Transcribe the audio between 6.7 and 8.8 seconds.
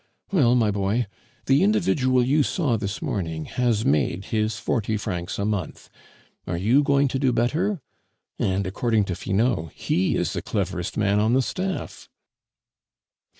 going to do better? And,